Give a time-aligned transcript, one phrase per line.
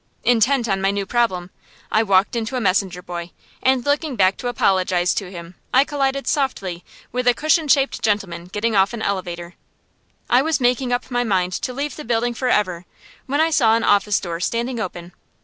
[0.23, 1.51] Intent on my new problem,
[1.91, 3.29] I walked into a messenger boy;
[3.61, 8.45] and looking back to apologize to him, I collided softly with a cushion shaped gentleman
[8.45, 9.53] getting out of an elevator.
[10.27, 12.85] I was making up my mind to leave the building forever,
[13.27, 15.11] when I saw an office door standing open.